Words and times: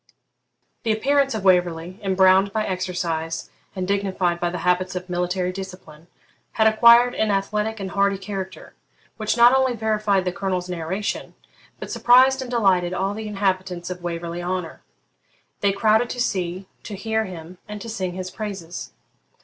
The 0.81 0.91
appearance 0.91 1.35
of 1.35 1.43
Waverley, 1.43 1.99
embrowned 2.01 2.51
by 2.51 2.65
exercise 2.65 3.51
and 3.75 3.87
dignified 3.87 4.39
by 4.39 4.49
the 4.49 4.57
habits 4.65 4.95
of 4.95 5.07
military 5.07 5.51
discipline, 5.51 6.07
had 6.53 6.65
acquired 6.65 7.13
an 7.13 7.29
athletic 7.29 7.79
and 7.79 7.91
hardy 7.91 8.17
character, 8.17 8.73
which 9.17 9.37
not 9.37 9.53
only 9.55 9.75
verified 9.75 10.25
the 10.25 10.31
Colonel's 10.31 10.67
narration, 10.67 11.35
but 11.79 11.91
surprised 11.91 12.41
and 12.41 12.49
delighted 12.49 12.95
all 12.95 13.13
the 13.13 13.27
inhabitants 13.27 13.91
of 13.91 14.01
Waverley 14.01 14.41
Honour. 14.41 14.81
They 15.59 15.71
crowded 15.71 16.09
to 16.09 16.19
see, 16.19 16.65
to 16.81 16.95
hear 16.95 17.25
him, 17.25 17.59
and 17.67 17.79
to 17.79 17.87
sing 17.87 18.13
his 18.13 18.31
praises. 18.31 18.93